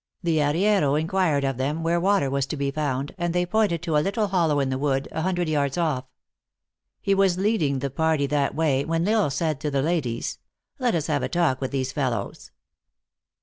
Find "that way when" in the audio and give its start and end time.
8.25-9.07